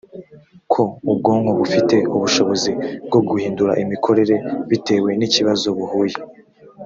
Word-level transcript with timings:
ko 0.71 0.81
ubwonko 1.11 1.51
bufite 1.59 1.95
ubushobozi 2.15 2.71
bwo 3.05 3.19
guhindura 3.27 3.71
imikorere 3.83 4.35
bitewe 4.69 5.09
n 5.19 5.21
ikibazo 5.27 5.67
buhuye 5.77 6.17